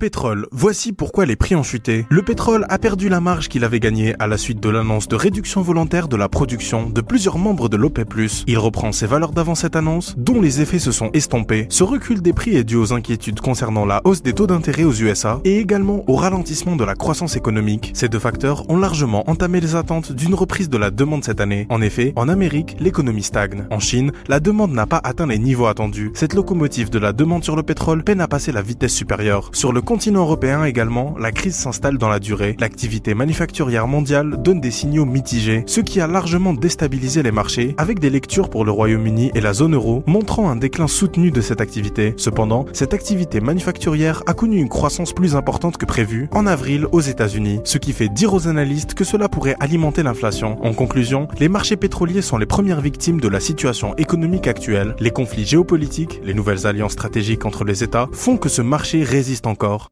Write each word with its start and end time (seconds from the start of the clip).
Pétrole, 0.00 0.46
voici 0.50 0.94
pourquoi 0.94 1.26
les 1.26 1.36
prix 1.36 1.54
ont 1.54 1.62
chuté. 1.62 2.06
Le 2.08 2.22
pétrole 2.22 2.64
a 2.70 2.78
perdu 2.78 3.10
la 3.10 3.20
marge 3.20 3.50
qu'il 3.50 3.64
avait 3.64 3.80
gagnée 3.80 4.14
à 4.18 4.26
la 4.26 4.38
suite 4.38 4.58
de 4.58 4.70
l'annonce 4.70 5.08
de 5.08 5.14
réduction 5.14 5.60
volontaire 5.60 6.08
de 6.08 6.16
la 6.16 6.30
production 6.30 6.88
de 6.88 7.02
plusieurs 7.02 7.36
membres 7.36 7.68
de 7.68 7.76
l'OPEP+. 7.76 8.14
Il 8.46 8.56
reprend 8.56 8.92
ses 8.92 9.06
valeurs 9.06 9.32
d'avant 9.32 9.54
cette 9.54 9.76
annonce, 9.76 10.14
dont 10.16 10.40
les 10.40 10.62
effets 10.62 10.78
se 10.78 10.90
sont 10.90 11.10
estompés. 11.12 11.66
Ce 11.68 11.84
recul 11.84 12.22
des 12.22 12.32
prix 12.32 12.56
est 12.56 12.64
dû 12.64 12.76
aux 12.76 12.94
inquiétudes 12.94 13.40
concernant 13.40 13.84
la 13.84 14.00
hausse 14.04 14.22
des 14.22 14.32
taux 14.32 14.46
d'intérêt 14.46 14.84
aux 14.84 14.94
USA 14.94 15.42
et 15.44 15.58
également 15.58 16.02
au 16.06 16.16
ralentissement 16.16 16.76
de 16.76 16.84
la 16.84 16.94
croissance 16.94 17.36
économique. 17.36 17.90
Ces 17.92 18.08
deux 18.08 18.18
facteurs 18.18 18.70
ont 18.70 18.78
largement 18.78 19.28
entamé 19.28 19.60
les 19.60 19.76
attentes 19.76 20.12
d'une 20.12 20.32
reprise 20.32 20.70
de 20.70 20.78
la 20.78 20.90
demande 20.90 21.24
cette 21.24 21.42
année. 21.42 21.66
En 21.68 21.82
effet, 21.82 22.14
en 22.16 22.30
Amérique, 22.30 22.74
l'économie 22.80 23.22
stagne. 23.22 23.66
En 23.70 23.80
Chine, 23.80 24.12
la 24.28 24.40
demande 24.40 24.72
n'a 24.72 24.86
pas 24.86 25.02
atteint 25.04 25.26
les 25.26 25.38
niveaux 25.38 25.66
attendus. 25.66 26.10
Cette 26.14 26.32
locomotive 26.32 26.88
de 26.88 26.98
la 26.98 27.12
demande 27.12 27.44
sur 27.44 27.54
le 27.54 27.62
pétrole 27.62 28.02
peine 28.02 28.22
à 28.22 28.28
passer 28.28 28.50
la 28.50 28.62
vitesse 28.62 28.94
supérieure. 28.94 29.50
Sur 29.52 29.74
le 29.74 29.82
continent 29.90 30.20
européen 30.20 30.62
également, 30.62 31.16
la 31.18 31.32
crise 31.32 31.56
s'installe 31.56 31.98
dans 31.98 32.08
la 32.08 32.20
durée. 32.20 32.54
L'activité 32.60 33.12
manufacturière 33.12 33.88
mondiale 33.88 34.40
donne 34.40 34.60
des 34.60 34.70
signaux 34.70 35.04
mitigés, 35.04 35.64
ce 35.66 35.80
qui 35.80 36.00
a 36.00 36.06
largement 36.06 36.54
déstabilisé 36.54 37.24
les 37.24 37.32
marchés, 37.32 37.74
avec 37.76 37.98
des 37.98 38.08
lectures 38.08 38.50
pour 38.50 38.64
le 38.64 38.70
Royaume-Uni 38.70 39.32
et 39.34 39.40
la 39.40 39.52
zone 39.52 39.74
euro 39.74 40.04
montrant 40.06 40.48
un 40.48 40.54
déclin 40.54 40.86
soutenu 40.86 41.32
de 41.32 41.40
cette 41.40 41.60
activité. 41.60 42.14
Cependant, 42.18 42.66
cette 42.72 42.94
activité 42.94 43.40
manufacturière 43.40 44.22
a 44.26 44.32
connu 44.32 44.58
une 44.58 44.68
croissance 44.68 45.12
plus 45.12 45.34
importante 45.34 45.76
que 45.76 45.86
prévu 45.86 46.28
en 46.30 46.46
avril 46.46 46.86
aux 46.92 47.00
États-Unis, 47.00 47.58
ce 47.64 47.78
qui 47.78 47.92
fait 47.92 48.08
dire 48.08 48.32
aux 48.32 48.46
analystes 48.46 48.94
que 48.94 49.02
cela 49.02 49.28
pourrait 49.28 49.56
alimenter 49.58 50.04
l'inflation. 50.04 50.64
En 50.64 50.72
conclusion, 50.72 51.26
les 51.40 51.48
marchés 51.48 51.76
pétroliers 51.76 52.22
sont 52.22 52.38
les 52.38 52.46
premières 52.46 52.80
victimes 52.80 53.20
de 53.20 53.26
la 53.26 53.40
situation 53.40 53.96
économique 53.96 54.46
actuelle. 54.46 54.94
Les 55.00 55.10
conflits 55.10 55.46
géopolitiques, 55.46 56.20
les 56.22 56.34
nouvelles 56.34 56.68
alliances 56.68 56.92
stratégiques 56.92 57.44
entre 57.44 57.64
les 57.64 57.82
États 57.82 58.08
font 58.12 58.36
que 58.36 58.48
ce 58.48 58.62
marché 58.62 59.02
résiste 59.02 59.48
encore 59.48 59.79